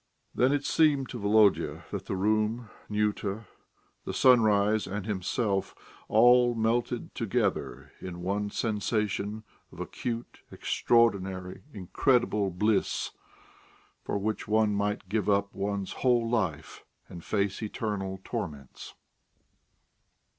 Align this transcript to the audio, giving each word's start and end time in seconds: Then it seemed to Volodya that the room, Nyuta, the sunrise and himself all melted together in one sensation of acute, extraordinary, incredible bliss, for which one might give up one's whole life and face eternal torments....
Then 0.33 0.51
it 0.51 0.65
seemed 0.65 1.09
to 1.09 1.19
Volodya 1.19 1.83
that 1.91 2.07
the 2.07 2.15
room, 2.15 2.71
Nyuta, 2.89 3.45
the 4.03 4.15
sunrise 4.15 4.87
and 4.87 5.05
himself 5.05 5.75
all 6.07 6.55
melted 6.55 7.13
together 7.13 7.91
in 8.01 8.23
one 8.23 8.49
sensation 8.49 9.43
of 9.71 9.79
acute, 9.79 10.41
extraordinary, 10.51 11.65
incredible 11.71 12.49
bliss, 12.49 13.11
for 14.03 14.17
which 14.17 14.47
one 14.47 14.73
might 14.73 15.07
give 15.07 15.29
up 15.29 15.53
one's 15.53 15.93
whole 15.93 16.27
life 16.27 16.83
and 17.07 17.23
face 17.23 17.61
eternal 17.61 18.19
torments.... 18.23 18.95